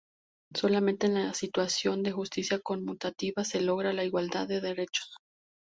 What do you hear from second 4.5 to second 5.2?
derechos.